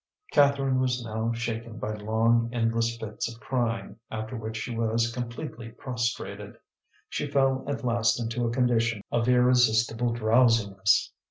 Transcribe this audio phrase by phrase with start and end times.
[0.31, 5.69] Catherine was now shaken by long endless fits of crying, after which she was completely
[5.69, 6.55] prostrated.
[7.07, 11.11] She fell at last into a condition of irresistible drowsiness.